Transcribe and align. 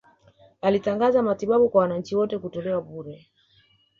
Alitangaza 0.61 1.21
matibabu 1.23 1.69
kwa 1.69 1.81
wananchi 1.81 2.15
wote 2.15 2.37
kutolewa 2.39 2.81
bure 2.81 3.27